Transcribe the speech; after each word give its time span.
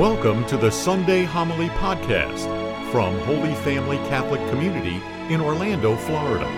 Welcome 0.00 0.46
to 0.46 0.56
the 0.56 0.70
Sunday 0.70 1.24
Homily 1.24 1.68
Podcast 1.68 2.46
from 2.90 3.18
Holy 3.18 3.52
Family 3.56 3.98
Catholic 4.08 4.40
Community 4.48 4.98
in 5.28 5.42
Orlando, 5.42 5.94
Florida. 5.94 6.48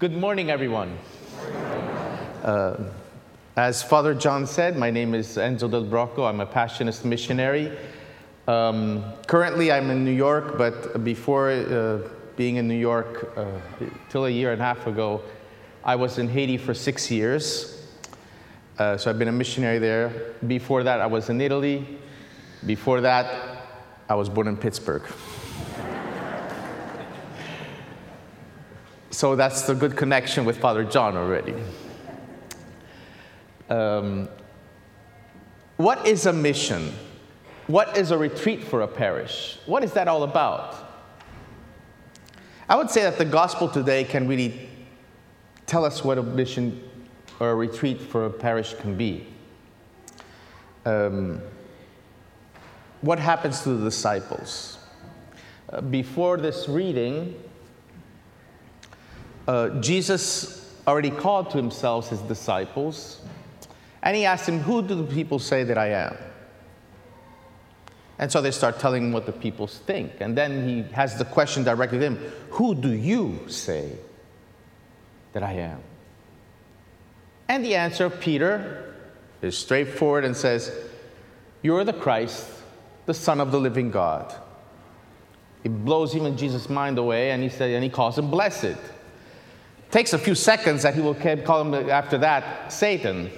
Good 0.00 0.16
morning, 0.16 0.50
everyone. 0.50 0.98
Uh, 2.42 2.76
as 3.54 3.84
Father 3.84 4.14
John 4.14 4.48
said, 4.48 4.76
my 4.76 4.90
name 4.90 5.14
is 5.14 5.36
Enzo 5.36 5.70
Del 5.70 5.84
Brocco. 5.84 6.28
I'm 6.28 6.40
a 6.40 6.46
Passionist 6.46 7.04
missionary. 7.04 7.70
Um, 8.48 9.04
currently, 9.28 9.70
I'm 9.70 9.90
in 9.90 10.04
New 10.04 10.10
York, 10.10 10.58
but 10.58 11.04
before 11.04 11.50
uh, 11.50 12.00
being 12.40 12.56
in 12.56 12.66
New 12.66 12.72
York, 12.72 13.36
uh, 13.36 13.44
till 14.08 14.24
a 14.24 14.30
year 14.30 14.50
and 14.50 14.62
a 14.62 14.64
half 14.64 14.86
ago, 14.86 15.20
I 15.84 15.94
was 15.94 16.16
in 16.16 16.26
Haiti 16.26 16.56
for 16.56 16.72
six 16.72 17.10
years. 17.10 17.86
Uh, 18.78 18.96
so 18.96 19.10
I've 19.10 19.18
been 19.18 19.28
a 19.28 19.32
missionary 19.32 19.78
there. 19.78 20.32
Before 20.46 20.82
that, 20.82 21.02
I 21.02 21.06
was 21.06 21.28
in 21.28 21.38
Italy. 21.42 21.98
Before 22.64 23.02
that, 23.02 23.60
I 24.08 24.14
was 24.14 24.30
born 24.30 24.48
in 24.48 24.56
Pittsburgh. 24.56 25.02
so 29.10 29.36
that's 29.36 29.66
the 29.66 29.74
good 29.74 29.94
connection 29.94 30.46
with 30.46 30.56
Father 30.56 30.84
John 30.84 31.18
already. 31.18 31.56
Um, 33.68 34.30
what 35.76 36.06
is 36.06 36.24
a 36.24 36.32
mission? 36.32 36.94
What 37.66 37.98
is 37.98 38.12
a 38.12 38.16
retreat 38.16 38.64
for 38.64 38.80
a 38.80 38.88
parish? 38.88 39.58
What 39.66 39.84
is 39.84 39.92
that 39.92 40.08
all 40.08 40.22
about? 40.22 40.86
I 42.70 42.76
would 42.76 42.88
say 42.88 43.02
that 43.02 43.18
the 43.18 43.24
gospel 43.24 43.68
today 43.68 44.04
can 44.04 44.28
really 44.28 44.68
tell 45.66 45.84
us 45.84 46.04
what 46.04 46.18
a 46.18 46.22
mission 46.22 46.80
or 47.40 47.50
a 47.50 47.54
retreat 47.56 48.00
for 48.00 48.26
a 48.26 48.30
parish 48.30 48.74
can 48.74 48.96
be. 48.96 49.26
Um, 50.86 51.40
what 53.00 53.18
happens 53.18 53.62
to 53.62 53.70
the 53.70 53.84
disciples? 53.84 54.78
Uh, 55.68 55.80
before 55.80 56.36
this 56.36 56.68
reading, 56.68 57.34
uh, 59.48 59.70
Jesus 59.80 60.72
already 60.86 61.10
called 61.10 61.50
to 61.50 61.56
himself 61.56 62.10
his 62.10 62.20
disciples, 62.20 63.20
and 64.04 64.16
he 64.16 64.24
asked 64.24 64.46
them, 64.46 64.60
Who 64.60 64.80
do 64.80 64.94
the 64.94 65.12
people 65.12 65.40
say 65.40 65.64
that 65.64 65.76
I 65.76 65.88
am? 65.88 66.16
And 68.20 68.30
so 68.30 68.42
they 68.42 68.50
start 68.50 68.78
telling 68.78 69.04
him 69.04 69.12
what 69.12 69.24
the 69.24 69.32
people 69.32 69.66
think. 69.66 70.20
And 70.20 70.36
then 70.36 70.68
he 70.68 70.82
has 70.92 71.16
the 71.16 71.24
question 71.24 71.64
directly 71.64 71.98
to 71.98 72.04
him 72.04 72.16
Who 72.50 72.74
do 72.74 72.92
you 72.92 73.40
say 73.48 73.96
that 75.32 75.42
I 75.42 75.54
am? 75.54 75.80
And 77.48 77.64
the 77.64 77.74
answer 77.74 78.04
of 78.04 78.20
Peter 78.20 78.94
is 79.40 79.56
straightforward 79.56 80.26
and 80.26 80.36
says, 80.36 80.70
You're 81.62 81.82
the 81.82 81.94
Christ, 81.94 82.46
the 83.06 83.14
Son 83.14 83.40
of 83.40 83.52
the 83.52 83.58
living 83.58 83.90
God. 83.90 84.34
It 85.64 85.70
blows 85.70 86.14
even 86.14 86.36
Jesus' 86.36 86.68
mind 86.68 86.98
away, 86.98 87.30
and 87.30 87.42
he 87.42 87.48
said, 87.48 87.70
and 87.70 87.82
he 87.82 87.90
calls 87.90 88.18
him 88.18 88.30
blessed. 88.30 88.76
Takes 89.90 90.12
a 90.12 90.18
few 90.18 90.34
seconds 90.34 90.82
that 90.82 90.94
he 90.94 91.00
will 91.00 91.14
call 91.14 91.62
him 91.62 91.90
after 91.90 92.18
that 92.18 92.72
Satan. 92.72 93.30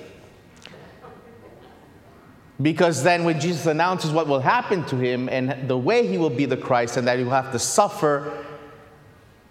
Because 2.61 3.03
then, 3.03 3.25
when 3.25 3.41
Jesus 3.41 3.67
announces 3.67 4.13
what 4.13 4.27
will 4.27 4.41
happen 4.41 4.85
to 4.87 4.97
him 4.97 5.29
and 5.29 5.69
the 5.69 5.79
way 5.79 6.07
he 6.07 6.19
will 6.19 6.31
be 6.31 6.45
the 6.45 6.57
Christ, 6.57 6.97
and 6.97 7.07
that 7.07 7.19
he 7.19 7.25
will 7.25 7.33
have 7.33 7.53
to 7.53 7.59
suffer, 7.59 8.45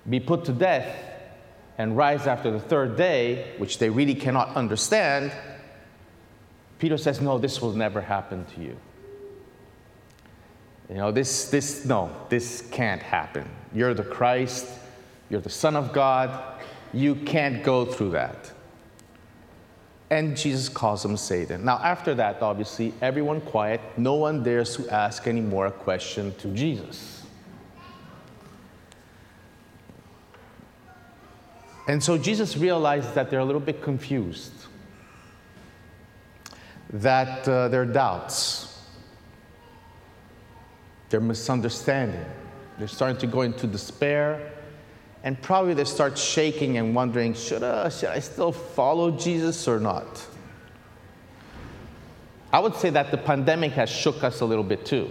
be 0.10 0.20
put 0.20 0.46
to 0.46 0.54
death, 0.54 0.96
and 1.78 1.98
rise 1.98 2.28
after 2.28 2.52
the 2.52 2.60
third 2.60 2.96
day, 2.96 3.54
which 3.58 3.80
they 3.80 3.90
really 3.90 4.14
cannot 4.14 4.56
understand, 4.56 5.32
Peter 6.78 6.98
says, 6.98 7.22
No, 7.22 7.38
this 7.38 7.62
will 7.62 7.74
never 7.74 8.02
happen 8.02 8.46
to 8.56 8.62
you. 8.62 8.78
You 10.90 10.96
know, 10.96 11.12
this, 11.12 11.50
this, 11.50 11.86
no, 11.86 12.16
this 12.30 12.68
can't 12.72 13.02
happen. 13.02 13.50
You're 13.74 13.94
the 13.94 14.04
Christ, 14.04 14.68
you're 15.30 15.42
the 15.42 15.50
Son 15.50 15.76
of 15.76 15.92
God, 15.94 16.62
you 16.94 17.16
can't 17.16 17.64
go 17.64 17.86
through 17.86 18.12
that 18.12 18.52
and 20.12 20.36
Jesus 20.36 20.68
calls 20.68 21.06
him 21.06 21.16
Satan. 21.16 21.64
Now, 21.64 21.78
after 21.78 22.14
that, 22.16 22.42
obviously, 22.42 22.94
everyone 23.02 23.40
quiet. 23.40 23.80
No 23.96 24.16
one 24.16 24.44
dares 24.44 24.76
to 24.76 24.90
ask 24.90 25.26
any 25.26 25.40
more 25.40 25.72
question 25.72 26.36
to 26.36 26.50
Jesus. 26.50 27.24
And 31.88 32.04
so 32.04 32.18
Jesus 32.18 32.58
realizes 32.58 33.14
that 33.14 33.30
they're 33.30 33.40
a 33.40 33.46
little 33.46 33.62
bit 33.62 33.82
confused, 33.82 34.54
that 36.90 37.48
uh, 37.48 37.70
their 37.70 37.86
doubts, 37.86 38.84
their 41.10 41.22
misunderstanding, 41.22 42.26
they're 42.78 42.90
starting 42.90 43.18
to 43.18 43.28
go 43.28 43.44
into 43.44 43.66
despair 43.66 44.52
and 45.24 45.40
probably 45.42 45.74
they 45.74 45.84
start 45.84 46.18
shaking 46.18 46.78
and 46.78 46.96
wondering 46.96 47.34
should, 47.34 47.64
I, 47.64 47.90
should 47.90 48.10
I 48.10 48.20
still 48.20 48.52
follow 48.52 49.12
Jesus 49.12 49.68
or 49.68 49.80
not? 49.80 50.28
I 52.52 52.60
would 52.60 52.76
say 52.76 52.90
that 52.90 53.12
the 53.12 53.18
pandemic 53.18 53.72
has 53.74 53.90
shook 53.90 54.24
us 54.24 54.42
a 54.42 54.46
little 54.46 54.64
bit 54.64 54.86
too, 54.86 55.10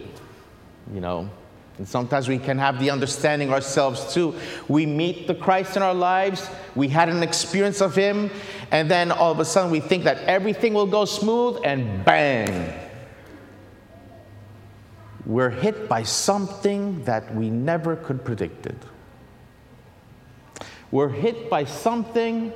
you 0.93 1.01
know. 1.01 1.31
And 1.79 1.89
sometimes 1.89 2.29
we 2.29 2.39
can 2.39 2.59
have 2.59 2.79
the 2.79 2.91
understanding 2.91 3.51
ourselves 3.51 4.13
too. 4.13 4.35
We 4.69 4.85
meet 4.85 5.27
the 5.27 5.35
Christ 5.35 5.77
in 5.77 5.83
our 5.83 5.95
lives, 5.95 6.51
we 6.75 6.89
had 6.89 7.09
an 7.09 7.23
experience 7.23 7.81
of 7.81 7.95
Him, 7.95 8.31
and 8.71 8.91
then 8.91 9.11
all 9.11 9.33
of 9.33 9.41
a 9.41 9.45
sudden 9.45 9.71
we 9.71 9.81
think 9.81 10.05
that 10.05 10.19
everything 10.25 10.75
will 10.75 10.87
go 10.87 11.07
smooth, 11.07 11.61
and 11.65 12.05
bang, 12.05 12.75
we're 15.25 15.51
hit 15.51 15.89
by 15.89 16.03
something 16.03 17.03
that 17.05 17.35
we 17.35 17.49
never 17.49 17.97
could 17.97 18.25
predicted 18.25 18.77
were 20.91 21.09
hit 21.09 21.49
by 21.49 21.65
something 21.65 22.53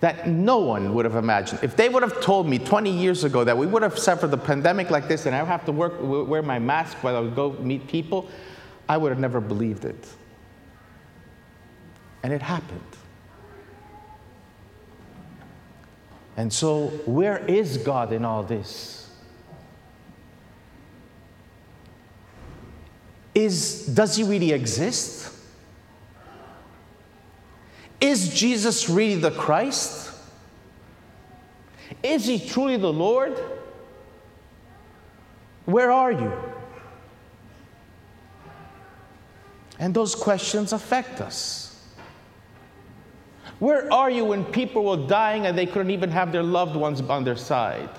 that 0.00 0.28
no 0.28 0.58
one 0.58 0.94
would 0.94 1.04
have 1.04 1.16
imagined. 1.16 1.60
If 1.62 1.76
they 1.76 1.88
would 1.88 2.02
have 2.02 2.20
told 2.20 2.48
me 2.48 2.58
20 2.58 2.90
years 2.90 3.24
ago 3.24 3.42
that 3.42 3.58
we 3.58 3.66
would 3.66 3.82
have 3.82 3.98
suffered 3.98 4.30
the 4.30 4.38
pandemic 4.38 4.90
like 4.90 5.08
this 5.08 5.26
and 5.26 5.34
I 5.34 5.42
would 5.42 5.48
have 5.48 5.64
to 5.64 5.72
work, 5.72 5.94
wear 6.00 6.42
my 6.42 6.58
mask 6.58 6.98
while 7.02 7.16
I 7.16 7.20
would 7.20 7.34
go 7.34 7.52
meet 7.54 7.88
people, 7.88 8.28
I 8.88 8.96
would 8.96 9.10
have 9.10 9.18
never 9.18 9.40
believed 9.40 9.84
it. 9.84 10.08
And 12.22 12.32
it 12.32 12.42
happened. 12.42 12.80
And 16.36 16.52
so, 16.52 16.86
where 17.04 17.38
is 17.46 17.78
God 17.78 18.12
in 18.12 18.24
all 18.24 18.44
this? 18.44 19.10
Is, 23.34 23.86
does 23.86 24.16
he 24.16 24.22
really 24.22 24.52
exist? 24.52 25.32
Is 28.00 28.34
Jesus 28.34 28.88
really 28.88 29.20
the 29.20 29.30
Christ? 29.30 30.12
Is 32.02 32.26
he 32.26 32.38
truly 32.38 32.76
the 32.76 32.92
Lord? 32.92 33.38
Where 35.64 35.90
are 35.90 36.12
you? 36.12 36.32
And 39.78 39.94
those 39.94 40.14
questions 40.14 40.72
affect 40.72 41.20
us. 41.20 41.68
Where 43.58 43.92
are 43.92 44.10
you 44.10 44.24
when 44.24 44.44
people 44.44 44.84
were 44.84 45.08
dying 45.08 45.46
and 45.46 45.58
they 45.58 45.66
couldn't 45.66 45.90
even 45.90 46.10
have 46.10 46.30
their 46.30 46.42
loved 46.42 46.76
ones 46.76 47.00
on 47.00 47.24
their 47.24 47.36
side? 47.36 47.90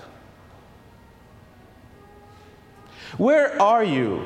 Where 3.17 3.61
are 3.61 3.83
you 3.83 4.25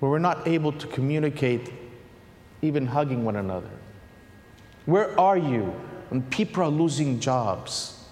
where 0.00 0.10
we're 0.10 0.18
not 0.18 0.46
able 0.46 0.72
to 0.72 0.86
communicate 0.88 1.72
even 2.62 2.86
hugging 2.86 3.24
one 3.24 3.36
another? 3.36 3.70
Where 4.86 5.18
are 5.18 5.36
you 5.36 5.74
when 6.08 6.22
people 6.22 6.62
are 6.62 6.70
losing 6.70 7.20
jobs 7.20 8.04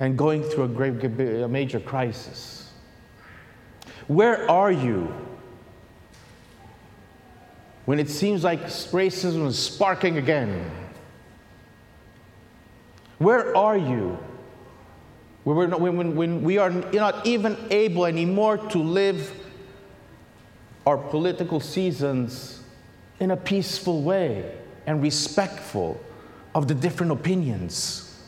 and 0.00 0.16
going 0.16 0.42
through 0.42 0.64
a, 0.64 0.68
great, 0.68 1.04
a 1.42 1.48
major 1.48 1.80
crisis? 1.80 2.72
Where 4.06 4.50
are 4.50 4.72
you 4.72 5.12
when 7.84 7.98
it 7.98 8.10
seems 8.10 8.44
like 8.44 8.62
racism 8.64 9.46
is 9.46 9.58
sparking 9.58 10.18
again? 10.18 10.70
Where 13.18 13.56
are 13.56 13.76
you 13.76 14.18
when, 15.44 15.70
when, 15.70 16.14
when 16.14 16.42
we 16.42 16.58
are 16.58 16.70
not 16.70 17.26
even 17.26 17.56
able 17.70 18.04
anymore 18.06 18.58
to 18.58 18.78
live 18.78 19.32
our 20.88 20.96
political 20.96 21.60
seasons 21.60 22.62
in 23.20 23.30
a 23.32 23.36
peaceful 23.36 24.00
way 24.00 24.56
and 24.86 25.02
respectful 25.02 26.00
of 26.54 26.66
the 26.66 26.74
different 26.74 27.12
opinions. 27.12 28.18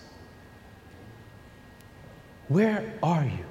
Where 2.49 2.93
are 3.03 3.25
you? 3.25 3.47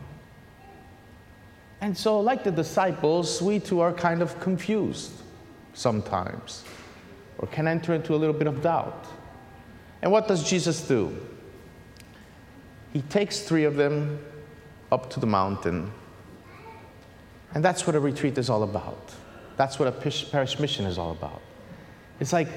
And 1.82 1.98
so, 1.98 2.20
like 2.20 2.44
the 2.44 2.52
disciples, 2.52 3.42
we 3.42 3.60
too 3.60 3.80
are 3.80 3.92
kind 3.92 4.22
of 4.22 4.40
confused 4.40 5.14
sometimes, 5.74 6.64
or 7.40 7.48
can 7.48 7.68
enter 7.68 7.96
into 7.96 8.14
a 8.14 8.18
little 8.18 8.36
bit 8.36 8.46
of 8.46 8.62
doubt. 8.62 9.08
And 10.04 10.12
what 10.12 10.28
does 10.28 10.48
Jesus 10.48 10.88
do? 10.88 11.18
He 12.94 13.02
takes 13.02 13.40
three 13.40 13.64
of 13.64 13.76
them 13.76 14.24
up 14.92 15.10
to 15.12 15.20
the 15.20 15.28
mountain. 15.28 15.92
And 17.54 17.64
that's 17.64 17.88
what 17.88 17.96
a 17.96 18.00
retreat 18.00 18.38
is 18.38 18.50
all 18.50 18.64
about. 18.64 19.14
That's 19.58 19.80
what 19.80 19.88
a 19.88 19.92
parish 19.92 20.60
mission 20.60 20.86
is 20.86 20.98
all 20.98 21.12
about. 21.12 21.42
It's 22.20 22.34
like 22.34 22.48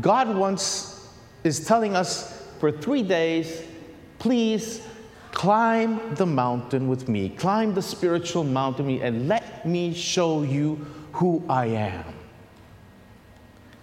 God 0.00 0.34
wants, 0.36 1.08
is 1.44 1.66
telling 1.66 1.96
us 1.96 2.46
for 2.58 2.70
three 2.70 3.02
days, 3.02 3.62
please 4.18 4.82
climb 5.32 6.14
the 6.14 6.26
mountain 6.26 6.88
with 6.88 7.08
me, 7.08 7.30
climb 7.30 7.74
the 7.74 7.82
spiritual 7.82 8.44
mountain 8.44 8.86
with 8.86 8.96
me, 8.96 9.02
and 9.02 9.28
let 9.28 9.66
me 9.66 9.94
show 9.94 10.42
you 10.42 10.86
who 11.12 11.42
I 11.48 11.66
am. 11.66 12.04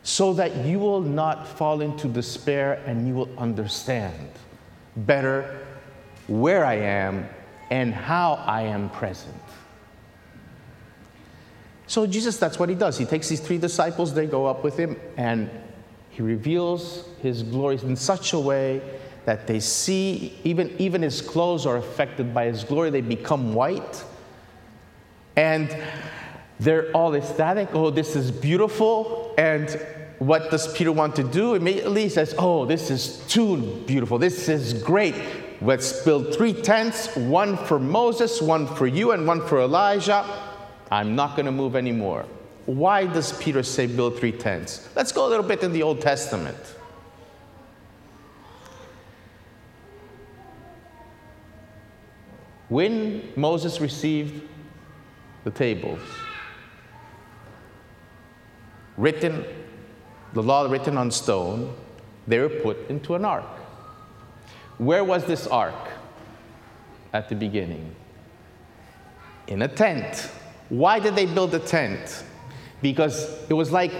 So 0.03 0.33
that 0.33 0.56
you 0.65 0.77
will 0.77 1.01
not 1.01 1.47
fall 1.47 1.81
into 1.81 2.07
despair 2.07 2.83
and 2.86 3.07
you 3.07 3.15
will 3.15 3.30
understand 3.39 4.30
better 4.97 5.59
where 6.27 6.63
I 6.63 6.75
am 6.75 7.27
and 7.71 7.94
how 7.94 8.33
I 8.45 8.62
am 8.62 8.89
present. 8.92 9.33
So, 11.87 12.07
Jesus, 12.07 12.37
that's 12.37 12.57
what 12.57 12.69
he 12.69 12.75
does. 12.75 12.97
He 12.97 13.05
takes 13.05 13.29
these 13.29 13.39
three 13.39 13.57
disciples, 13.57 14.13
they 14.13 14.25
go 14.25 14.45
up 14.45 14.63
with 14.63 14.77
him, 14.77 14.99
and 15.17 15.49
he 16.09 16.21
reveals 16.21 17.07
his 17.21 17.43
glories 17.43 17.83
in 17.83 17.95
such 17.95 18.33
a 18.33 18.39
way 18.39 18.81
that 19.25 19.47
they 19.47 19.59
see, 19.59 20.37
even, 20.43 20.73
even 20.79 21.01
his 21.01 21.21
clothes 21.21 21.65
are 21.65 21.77
affected 21.77 22.33
by 22.33 22.45
his 22.45 22.63
glory. 22.63 22.89
They 22.89 23.01
become 23.01 23.53
white. 23.53 24.03
And 25.35 25.75
they're 26.59 26.91
all 26.91 27.13
ecstatic. 27.15 27.69
Oh, 27.73 27.89
this 27.89 28.15
is 28.15 28.31
beautiful. 28.31 29.33
And 29.37 29.69
what 30.19 30.51
does 30.51 30.71
Peter 30.73 30.91
want 30.91 31.15
to 31.17 31.23
do? 31.23 31.55
Immediately 31.55 32.03
he 32.03 32.09
says, 32.09 32.33
Oh, 32.37 32.65
this 32.65 32.89
is 32.89 33.17
too 33.27 33.83
beautiful. 33.85 34.17
This 34.17 34.47
is 34.47 34.73
great. 34.73 35.15
Let's 35.61 36.03
build 36.03 36.33
three 36.35 36.53
tents 36.53 37.13
one 37.15 37.57
for 37.57 37.79
Moses, 37.79 38.41
one 38.41 38.67
for 38.67 38.87
you, 38.87 39.11
and 39.11 39.27
one 39.27 39.45
for 39.45 39.59
Elijah. 39.59 40.23
I'm 40.91 41.15
not 41.15 41.35
going 41.35 41.45
to 41.45 41.51
move 41.51 41.75
anymore. 41.75 42.25
Why 42.65 43.05
does 43.05 43.37
Peter 43.37 43.63
say 43.63 43.87
build 43.87 44.19
three 44.19 44.31
tents? 44.31 44.89
Let's 44.95 45.11
go 45.11 45.27
a 45.27 45.29
little 45.29 45.45
bit 45.45 45.61
in 45.63 45.71
the 45.71 45.83
Old 45.83 46.01
Testament. 46.01 46.57
When 52.69 53.31
Moses 53.35 53.79
received 53.79 54.41
the 55.43 55.51
tables, 55.51 55.99
written, 58.97 59.45
the 60.33 60.41
law 60.41 60.63
written 60.69 60.97
on 60.97 61.11
stone, 61.11 61.75
they 62.27 62.39
were 62.39 62.49
put 62.49 62.89
into 62.89 63.13
an 63.13 63.23
ark. 63.23 63.45
Where 64.79 65.03
was 65.03 65.25
this 65.25 65.45
ark 65.45 65.75
at 67.13 67.29
the 67.29 67.35
beginning? 67.35 67.95
In 69.47 69.61
a 69.61 69.67
tent. 69.67 70.31
Why 70.69 71.00
did 71.00 71.15
they 71.15 71.25
build 71.25 71.53
a 71.53 71.59
tent? 71.59 72.23
Because 72.81 73.29
it 73.50 73.53
was 73.53 73.71
like 73.71 73.91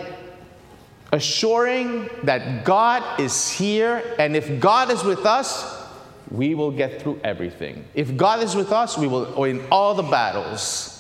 assuring 1.12 2.10
that 2.24 2.66
God 2.66 3.20
is 3.20 3.52
here, 3.52 4.04
and 4.20 4.36
if 4.36 4.60
God 4.60 4.92
is 4.92 5.04
with 5.04 5.26
us, 5.26 5.84
we 6.32 6.56
will 6.56 6.72
get 6.72 7.02
through 7.02 7.20
everything. 7.24 7.86
If 7.94 8.18
God 8.18 8.42
is 8.42 8.56
with 8.56 8.72
us, 8.72 8.98
we 8.98 9.08
will 9.08 9.34
win 9.38 9.64
all 9.72 9.94
the 9.94 10.04
battles. 10.04 10.92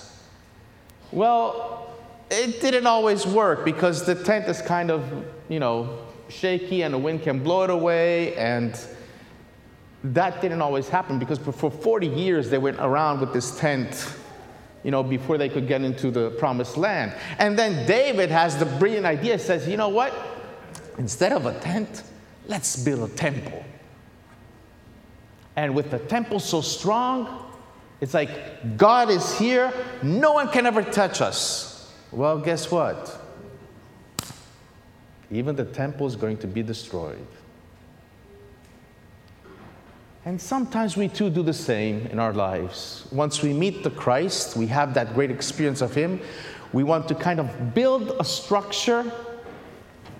Well, 1.11 1.93
it 2.29 2.61
didn't 2.61 2.87
always 2.87 3.25
work 3.25 3.65
because 3.65 4.05
the 4.05 4.15
tent 4.15 4.47
is 4.47 4.61
kind 4.61 4.91
of, 4.91 5.25
you 5.49 5.59
know, 5.59 5.99
shaky 6.29 6.83
and 6.83 6.93
the 6.93 6.97
wind 6.97 7.23
can 7.23 7.43
blow 7.43 7.63
it 7.63 7.69
away 7.69 8.35
and 8.35 8.79
that 10.03 10.41
didn't 10.41 10.61
always 10.61 10.87
happen 10.87 11.17
because 11.19 11.39
for 11.39 11.71
40 11.71 12.07
years 12.07 12.49
they 12.49 12.57
went 12.57 12.77
around 12.79 13.19
with 13.19 13.33
this 13.33 13.57
tent 13.59 14.15
you 14.85 14.91
know 14.91 15.01
before 15.01 15.39
they 15.39 15.49
could 15.49 15.67
get 15.67 15.81
into 15.81 16.11
the 16.11 16.29
promised 16.29 16.77
land. 16.77 17.11
And 17.39 17.57
then 17.57 17.87
david 17.87 18.29
has 18.29 18.55
the 18.55 18.67
brilliant 18.67 19.07
idea 19.07 19.39
says 19.39 19.67
you 19.67 19.77
know 19.77 19.89
what? 19.89 20.13
Instead 20.99 21.33
of 21.33 21.47
a 21.47 21.59
tent 21.59 22.03
let's 22.47 22.75
build 22.85 23.09
a 23.09 23.13
temple. 23.15 23.65
And 25.55 25.73
with 25.73 25.89
the 25.89 25.97
temple 25.97 26.39
so 26.39 26.61
strong 26.61 27.51
it's 27.99 28.13
like 28.13 28.77
god 28.77 29.09
is 29.09 29.37
here 29.39 29.73
no 30.03 30.33
one 30.33 30.49
can 30.49 30.67
ever 30.67 30.83
touch 30.83 31.19
us. 31.19 31.91
Well 32.11 32.37
guess 32.37 32.69
what? 32.69 33.19
Even 35.31 35.55
the 35.55 35.65
temple 35.65 36.05
is 36.05 36.15
going 36.15 36.37
to 36.37 36.47
be 36.47 36.61
destroyed 36.61 37.25
and 40.25 40.41
sometimes 40.41 40.97
we 40.97 41.07
too 41.07 41.29
do 41.29 41.43
the 41.43 41.53
same 41.53 42.07
in 42.07 42.19
our 42.19 42.33
lives. 42.33 43.07
Once 43.11 43.43
we 43.43 43.53
meet 43.53 43.83
the 43.83 43.91
Christ, 43.91 44.57
we 44.57 44.65
have 44.67 44.95
that 44.95 45.13
great 45.13 45.29
experience 45.29 45.81
of 45.81 45.93
Him, 45.93 46.19
we 46.73 46.83
want 46.83 47.07
to 47.07 47.15
kind 47.15 47.39
of 47.39 47.75
build 47.75 48.15
a 48.19 48.23
structure, 48.23 49.09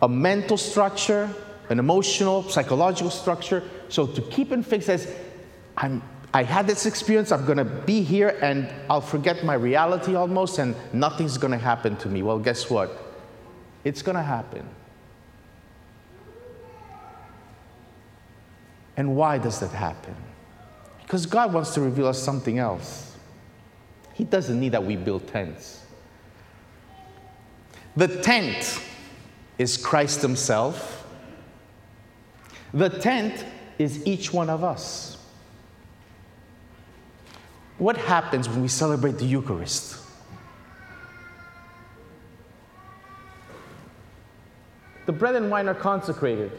a 0.04 0.08
mental 0.08 0.58
structure, 0.58 1.28
an 1.70 1.80
emotional, 1.80 2.44
psychological 2.44 3.10
structure. 3.10 3.64
So 3.90 4.06
to 4.06 4.22
keep 4.22 4.52
in 4.52 4.62
fix 4.62 4.88
as 4.90 5.12
I'm 5.76 6.02
I 6.36 6.44
had 6.44 6.68
this 6.68 6.86
experience, 6.86 7.32
I'm 7.32 7.46
gonna 7.46 7.64
be 7.64 8.02
here 8.02 8.38
and 8.42 8.68
I'll 8.90 9.00
forget 9.00 9.46
my 9.46 9.54
reality 9.54 10.16
almost 10.16 10.60
and 10.60 10.76
nothing's 10.92 11.38
gonna 11.38 11.58
happen 11.58 11.96
to 11.98 12.10
me. 12.10 12.24
Well, 12.24 12.40
guess 12.40 12.70
what? 12.70 12.92
It's 13.86 14.02
gonna 14.02 14.22
happen. 14.22 14.68
And 18.98 19.16
why 19.16 19.38
does 19.38 19.60
that 19.60 19.72
happen? 19.72 20.16
Because 21.02 21.26
God 21.26 21.54
wants 21.54 21.74
to 21.74 21.82
reveal 21.82 22.08
us 22.08 22.22
something 22.22 22.58
else. 22.58 23.16
He 24.14 24.24
doesn't 24.24 24.60
need 24.60 24.72
that 24.72 24.84
we 24.84 24.96
build 24.96 25.28
tents. 25.28 25.84
The 27.96 28.22
tent 28.22 28.82
is 29.58 29.78
Christ 29.78 30.22
Himself. 30.22 31.06
The 32.74 32.90
tent 32.90 33.46
is 33.78 34.06
each 34.06 34.34
one 34.34 34.50
of 34.50 34.64
us. 34.64 35.18
What 37.78 37.98
happens 37.98 38.48
when 38.48 38.62
we 38.62 38.68
celebrate 38.68 39.18
the 39.18 39.26
Eucharist? 39.26 40.02
The 45.06 45.12
bread 45.12 45.36
and 45.36 45.52
wine 45.52 45.68
are 45.68 45.76
consecrated 45.76 46.52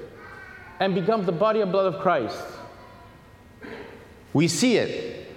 and 0.80 0.94
become 0.94 1.24
the 1.24 1.32
body 1.32 1.60
and 1.60 1.72
blood 1.72 1.92
of 1.92 2.00
Christ. 2.00 2.42
We 4.32 4.48
see 4.48 4.76
it. 4.76 5.34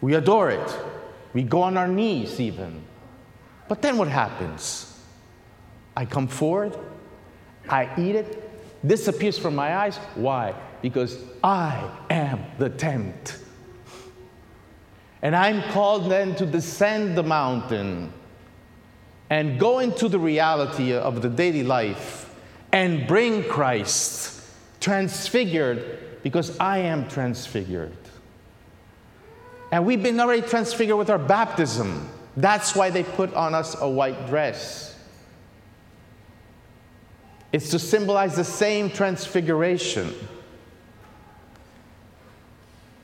We 0.00 0.14
adore 0.14 0.50
it. 0.50 0.78
We 1.32 1.42
go 1.42 1.62
on 1.62 1.76
our 1.76 1.88
knees, 1.88 2.38
even. 2.38 2.84
But 3.68 3.82
then 3.82 3.96
what 3.96 4.08
happens? 4.08 4.90
I 5.96 6.04
come 6.04 6.28
forward, 6.28 6.76
I 7.68 7.88
eat 7.98 8.16
it, 8.16 8.86
disappears 8.86 9.38
from 9.38 9.54
my 9.54 9.76
eyes. 9.76 9.96
Why? 10.14 10.54
Because 10.82 11.18
I 11.42 11.88
am 12.10 12.44
the 12.58 12.68
tent. 12.68 13.38
And 15.22 15.34
I'm 15.34 15.62
called 15.72 16.10
then 16.10 16.34
to 16.36 16.46
descend 16.46 17.16
the 17.16 17.22
mountain 17.22 18.12
and 19.30 19.58
go 19.58 19.78
into 19.78 20.08
the 20.08 20.18
reality 20.18 20.92
of 20.92 21.22
the 21.22 21.30
daily 21.30 21.62
life 21.62 22.23
and 22.74 23.06
bring 23.06 23.44
Christ 23.44 24.42
transfigured 24.80 26.22
because 26.24 26.58
I 26.58 26.78
am 26.78 27.08
transfigured. 27.08 27.96
And 29.70 29.86
we've 29.86 30.02
been 30.02 30.18
already 30.18 30.42
transfigured 30.42 30.98
with 30.98 31.08
our 31.08 31.18
baptism. 31.18 32.08
That's 32.36 32.74
why 32.74 32.90
they 32.90 33.04
put 33.04 33.32
on 33.34 33.54
us 33.54 33.80
a 33.80 33.88
white 33.88 34.26
dress. 34.26 34.98
It's 37.52 37.70
to 37.70 37.78
symbolize 37.78 38.34
the 38.34 38.44
same 38.44 38.90
transfiguration. 38.90 40.12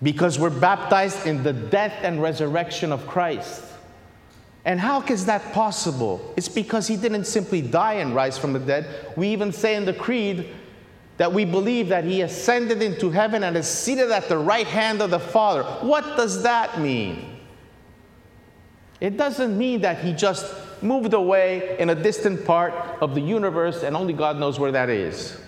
Because 0.03 0.37
we're 0.37 0.51
baptized 0.51 1.29
in 1.29 1.45
the 1.45 1.53
death 1.53 1.95
and 2.03 2.21
resurrection 2.21 2.91
of 2.91 3.07
Christ. 3.07 3.63
And 4.65 4.79
how 4.79 5.03
is 5.03 5.27
that 5.27 5.53
possible? 5.53 6.35
It's 6.37 6.49
because 6.49 6.87
he 6.87 6.97
didn't 6.97 7.25
simply 7.25 7.63
die 7.63 7.95
and 7.95 8.15
rise 8.15 8.37
from 8.37 8.53
the 8.53 8.59
dead. 8.59 9.13
We 9.17 9.29
even 9.29 9.53
say 9.53 9.75
in 9.75 9.85
the 9.85 9.95
Creed 9.95 10.49
that 11.17 11.33
we 11.33 11.45
believe 11.45 11.89
that 11.89 12.05
he 12.05 12.23
ascended 12.23 12.83
into 12.83 13.11
heaven 13.11 13.45
and 13.45 13.57
is 13.57 13.67
seated 13.67 14.11
at 14.11 14.29
the 14.29 14.39
right 14.39 14.67
hand 14.67 15.01
of 15.01 15.11
the 15.11 15.19
Father. 15.19 15.63
What 15.63 16.17
does 16.17 16.43
that 16.43 16.81
mean? 16.81 17.39
It 19.01 19.17
doesn't 19.17 19.57
mean 19.57 19.81
that 19.81 20.05
he 20.05 20.13
just 20.13 20.55
moved 20.83 21.15
away 21.15 21.79
in 21.79 21.91
a 21.91 21.95
distant 21.95 22.45
part 22.45 22.75
of 23.01 23.15
the 23.15 23.21
universe 23.21 23.83
and 23.83 23.97
only 23.97 24.13
God 24.13 24.39
knows 24.39 24.59
where 24.59 24.73
that 24.73 24.91
is. 24.91 25.39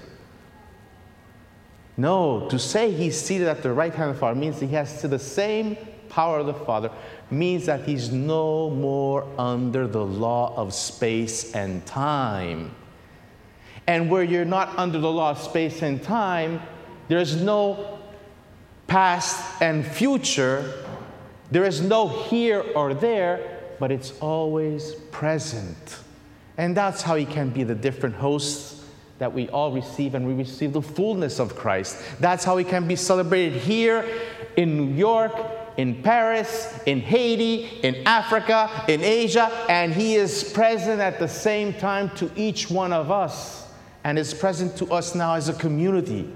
No, 1.97 2.49
to 2.49 2.59
say 2.59 2.91
he's 2.91 3.21
seated 3.21 3.49
at 3.49 3.63
the 3.63 3.73
right 3.73 3.95
hand 3.95 4.11
of 4.11 4.17
the 4.17 4.21
Father 4.21 4.39
means 4.39 4.59
he 4.59 4.69
has 4.69 5.01
to 5.03 5.09
the 5.09 5.19
same 5.19 5.77
power 6.13 6.41
of 6.41 6.47
the 6.47 6.55
Father 6.55 6.91
means 7.31 7.67
that 7.67 7.85
he's 7.85 8.13
no 8.13 8.71
more 8.71 9.27
under 9.39 9.87
the 9.87 10.05
law 10.05 10.55
of 10.57 10.75
space 10.75 11.55
and 11.55 11.85
time. 11.87 12.75
And 13.87 14.11
where 14.11 14.23
you're 14.23 14.45
not 14.45 14.79
under 14.79 14.99
the 14.99 15.11
law 15.11 15.31
of 15.31 15.39
space 15.39 15.83
and 15.83 16.03
time, 16.03 16.61
there's 17.09 17.35
no 17.37 17.99
past 18.87 19.61
and 19.63 19.87
future, 19.87 20.85
there 21.51 21.65
is 21.65 21.81
no 21.81 22.07
here 22.09 22.63
or 22.77 22.95
there, 22.95 23.61
but 23.81 23.91
it's 23.91 24.13
always 24.21 24.95
present. 25.11 25.99
And 26.59 26.77
that's 26.77 27.03
how 27.03 27.17
he 27.17 27.25
can 27.25 27.49
be 27.51 27.65
the 27.65 27.75
different 27.75 28.15
hosts 28.15 28.85
that 29.19 29.33
we 29.33 29.49
all 29.49 29.73
receive, 29.73 30.15
and 30.15 30.27
we 30.27 30.35
receive 30.35 30.73
the 30.73 30.83
fullness 30.83 31.39
of 31.39 31.57
Christ. 31.57 31.97
That's 32.21 32.45
how 32.45 32.57
he 32.57 32.65
can 32.65 32.87
be 32.87 32.97
celebrated 32.97 33.61
here 33.61 34.05
in 34.57 34.77
New 34.77 34.95
York, 34.95 35.33
in 35.77 36.03
Paris, 36.03 36.79
in 36.87 37.01
Haiti, 37.01 37.65
in 37.83 38.07
Africa, 38.07 38.85
in 38.89 39.03
Asia, 39.03 39.51
and 39.69 39.93
he 39.93 40.17
is 40.17 40.53
present 40.53 41.01
at 41.01 41.19
the 41.19 41.29
same 41.29 41.73
time 41.75 42.11
to 42.17 42.31
each 42.37 42.71
one 42.71 42.93
of 42.93 43.11
us, 43.11 43.67
and 44.05 44.19
is 44.19 44.35
present 44.35 44.77
to 44.77 44.93
us 44.93 45.15
now 45.15 45.35
as 45.35 45.49
a 45.49 45.55
community. 45.55 46.31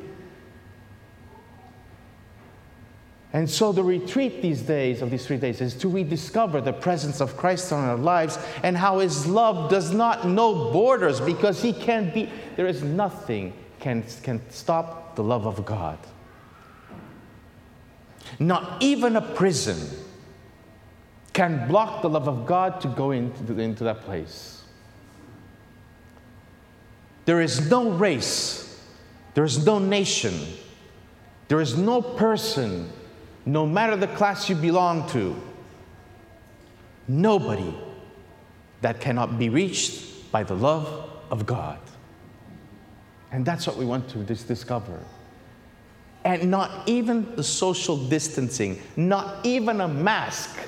And 3.32 3.50
so 3.50 3.70
the 3.70 3.82
retreat 3.82 4.40
these 4.40 4.62
days, 4.62 5.02
of 5.02 5.10
these 5.10 5.26
three 5.26 5.36
days, 5.36 5.60
is 5.60 5.74
to 5.74 5.88
rediscover 5.88 6.62
the 6.62 6.72
presence 6.72 7.20
of 7.20 7.36
Christ 7.36 7.70
in 7.70 7.76
our 7.76 7.96
lives 7.96 8.38
and 8.62 8.74
how 8.74 9.00
his 9.00 9.26
love 9.26 9.68
does 9.68 9.92
not 9.92 10.26
know 10.26 10.72
borders 10.72 11.20
because 11.20 11.60
he 11.60 11.74
can't 11.74 12.14
be, 12.14 12.30
there 12.56 12.66
is 12.66 12.82
nothing 12.82 13.52
can, 13.78 14.04
can 14.22 14.40
stop 14.50 15.16
the 15.16 15.22
love 15.22 15.44
of 15.44 15.66
God. 15.66 15.98
Not 18.38 18.82
even 18.82 19.16
a 19.16 19.22
prison 19.22 19.78
can 21.32 21.68
block 21.68 22.02
the 22.02 22.08
love 22.08 22.28
of 22.28 22.46
God 22.46 22.80
to 22.80 22.88
go 22.88 23.10
into, 23.10 23.58
into 23.58 23.84
that 23.84 24.02
place. 24.02 24.62
There 27.26 27.40
is 27.40 27.70
no 27.70 27.90
race, 27.90 28.82
there 29.34 29.44
is 29.44 29.66
no 29.66 29.78
nation, 29.78 30.34
there 31.48 31.60
is 31.60 31.76
no 31.76 32.00
person 32.00 32.90
no 33.44 33.66
matter 33.66 33.96
the 33.96 34.08
class 34.08 34.48
you 34.48 34.56
belong 34.56 35.08
to, 35.10 35.36
nobody 37.06 37.74
that 38.80 39.00
cannot 39.00 39.38
be 39.38 39.48
reached 39.48 40.30
by 40.32 40.42
the 40.42 40.54
love 40.54 41.10
of 41.30 41.46
God. 41.46 41.78
And 43.30 43.44
that's 43.44 43.66
what 43.66 43.76
we 43.76 43.84
want 43.84 44.08
to 44.10 44.18
discover. 44.24 45.00
And 46.26 46.50
not 46.50 46.88
even 46.88 47.36
the 47.36 47.44
social 47.44 47.96
distancing, 47.96 48.82
not 48.96 49.46
even 49.46 49.80
a 49.80 49.86
mask 49.86 50.58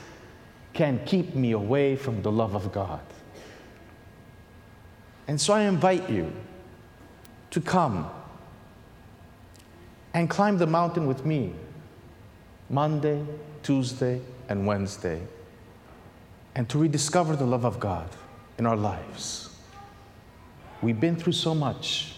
can 0.73 1.05
keep 1.05 1.35
me 1.35 1.50
away 1.50 1.97
from 1.97 2.23
the 2.23 2.31
love 2.31 2.55
of 2.55 2.71
God. 2.71 3.00
And 5.27 5.41
so 5.41 5.53
I 5.55 5.62
invite 5.62 6.09
you 6.09 6.33
to 7.50 7.61
come 7.61 8.09
and 10.15 10.31
climb 10.31 10.59
the 10.59 10.67
mountain 10.69 11.09
with 11.09 11.27
me. 11.27 11.53
Monday, 12.71 13.27
Tuesday, 13.65 14.21
and 14.49 14.65
Wednesday, 14.65 15.21
and 16.55 16.69
to 16.69 16.79
rediscover 16.79 17.35
the 17.35 17.47
love 17.47 17.65
of 17.65 17.81
God 17.81 18.09
in 18.59 18.67
our 18.67 18.77
lives. 18.77 19.57
We've 20.83 21.00
been 21.00 21.17
through 21.17 21.33
so 21.33 21.53
much, 21.53 22.12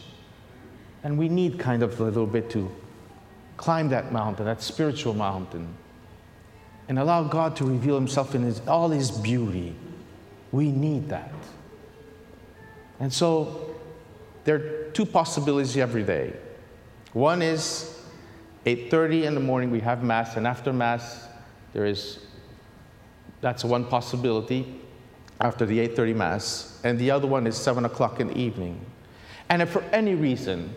and 1.02 1.16
we 1.16 1.30
need 1.30 1.58
kind 1.58 1.82
of 1.82 1.98
a 1.98 2.04
little 2.04 2.26
bit 2.26 2.50
to 2.50 2.70
climb 3.60 3.90
that 3.90 4.10
mountain, 4.10 4.46
that 4.46 4.62
spiritual 4.62 5.12
mountain, 5.12 5.68
and 6.88 6.98
allow 6.98 7.22
God 7.22 7.56
to 7.56 7.64
reveal 7.66 7.94
Himself 7.94 8.34
in 8.34 8.42
his, 8.42 8.66
all 8.66 8.88
His 8.88 9.10
beauty. 9.10 9.76
We 10.50 10.72
need 10.72 11.10
that. 11.10 11.34
And 12.98 13.12
so, 13.12 13.76
there 14.44 14.56
are 14.56 14.90
two 14.92 15.04
possibilities 15.04 15.76
every 15.76 16.02
day. 16.02 16.32
One 17.12 17.42
is 17.42 18.02
8.30 18.64 19.24
in 19.24 19.34
the 19.34 19.40
morning, 19.40 19.70
we 19.70 19.80
have 19.80 20.02
Mass, 20.02 20.38
and 20.38 20.46
after 20.46 20.72
Mass, 20.72 21.28
there 21.74 21.84
is, 21.84 22.18
that's 23.42 23.62
one 23.62 23.84
possibility 23.84 24.80
after 25.38 25.66
the 25.66 25.86
8.30 25.86 26.16
Mass, 26.16 26.80
and 26.82 26.98
the 26.98 27.10
other 27.10 27.26
one 27.26 27.46
is 27.46 27.58
7 27.58 27.84
o'clock 27.84 28.20
in 28.20 28.28
the 28.28 28.38
evening. 28.38 28.82
And 29.50 29.60
if 29.60 29.68
for 29.68 29.82
any 29.92 30.14
reason 30.14 30.74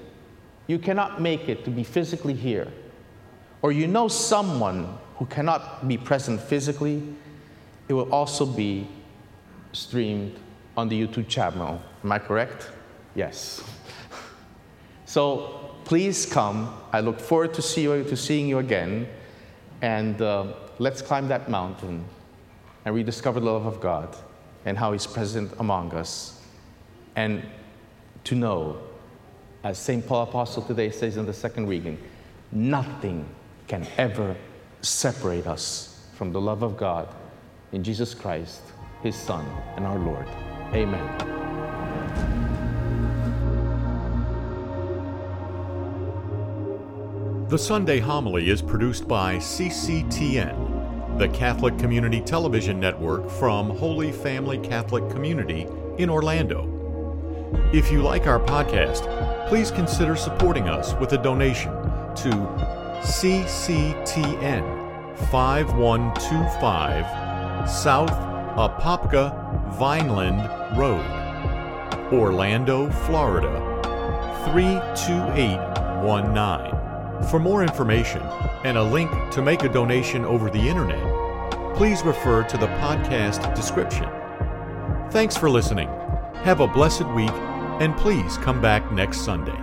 you 0.68 0.80
cannot 0.80 1.22
make 1.22 1.50
it 1.50 1.66
to 1.66 1.72
be 1.72 1.84
physically 1.84 2.34
here, 2.34 2.72
or 3.62 3.72
you 3.72 3.88
know 3.88 4.08
someone 4.08 4.98
who 5.18 5.26
cannot 5.26 5.88
be 5.88 5.98
present 5.98 6.40
physically, 6.42 7.04
it 7.88 7.94
will 7.94 8.12
also 8.12 8.46
be 8.46 8.88
streamed 9.72 10.38
on 10.78 10.90
the 10.90 11.08
YouTube 11.08 11.28
channel. 11.28 11.82
Am 12.04 12.12
I 12.12 12.20
correct? 12.20 12.70
Yes. 13.16 13.64
so 15.06 15.76
please 15.86 16.26
come. 16.26 16.74
I 16.92 17.02
look 17.02 17.20
forward 17.20 17.54
to, 17.56 17.62
see 17.62 17.84
you, 17.84 18.04
to 18.04 18.18
seeing 18.18 18.48
you 18.48 18.60
again. 18.60 19.08
And 19.82 20.22
uh, 20.22 20.54
let's 20.80 21.02
climb 21.02 21.28
that 21.28 21.50
mountain 21.50 22.06
and 22.86 22.96
rediscover 22.96 23.40
the 23.40 23.46
love 23.46 23.66
of 23.66 23.80
God 23.80 24.16
and 24.66 24.78
how 24.78 24.94
He's 24.94 25.06
present 25.06 25.52
among 25.60 25.94
us. 25.94 26.42
And 27.16 27.44
to 28.24 28.36
know, 28.36 28.80
as 29.64 29.78
St. 29.78 30.06
Paul 30.06 30.24
Apostle 30.24 30.62
today 30.64 30.90
says 30.90 31.16
in 31.18 31.26
the 31.26 31.34
second 31.34 31.68
reading, 31.68 31.98
nothing 32.52 33.26
can 33.68 33.88
ever 33.98 34.36
separate 34.82 35.48
us 35.48 36.06
from 36.16 36.34
the 36.34 36.42
love 36.42 36.64
of 36.64 36.76
God 36.76 37.08
in 37.72 37.84
Jesus 37.84 38.14
Christ, 38.14 38.62
His 39.02 39.16
Son, 39.16 39.46
and 39.78 39.86
our 39.86 39.98
Lord. 39.98 40.28
Amen. 40.74 41.30
The 47.48 47.58
Sunday 47.58 48.00
Homily 48.00 48.50
is 48.50 48.62
produced 48.62 49.08
by 49.08 49.38
CCTN, 49.38 51.20
the 51.20 51.30
Catholic 51.30 51.78
Community 51.78 52.20
Television 52.20 52.80
Network 52.80 53.30
from 53.30 53.70
Holy 53.70 54.12
Family 54.12 54.58
Catholic 54.58 55.10
Community 55.10 55.68
in 56.00 56.10
Orlando. 56.10 56.70
If 57.72 57.92
you 57.92 58.02
like 58.02 58.26
our 58.26 58.40
podcast, 58.40 59.33
please 59.48 59.72
consider 59.72 60.16
supporting 60.16 60.70
us 60.70 60.94
with 60.96 61.14
a 61.14 61.18
donation 61.18 61.72
to 62.16 62.30
CCTN 63.04 64.64
5125 65.30 67.70
South 67.70 68.12
Apopka 68.58 69.32
Vineland 69.78 70.50
Road, 70.78 71.06
Orlando, 72.12 72.90
Florida 73.06 73.52
32819. 74.46 77.28
For 77.30 77.40
more 77.40 77.64
information 77.64 78.22
and 78.64 78.78
a 78.78 78.84
link 78.84 79.10
to 79.32 79.42
make 79.42 79.64
a 79.64 79.70
donation 79.70 80.26
over 80.26 80.50
the 80.50 80.60
internet, 80.60 81.02
please 81.76 82.04
refer 82.04 82.44
to 82.44 82.58
the 82.58 82.68
podcast 82.68 83.54
description. 83.56 84.08
Thanks 85.12 85.36
for 85.36 85.50
listening. 85.50 85.90
Have 86.44 86.60
a 86.60 86.68
blessed 86.68 87.08
week, 87.10 87.32
and 87.82 87.96
please 87.98 88.38
come 88.38 88.62
back 88.62 88.92
next 88.92 89.22
Sunday. 89.22 89.63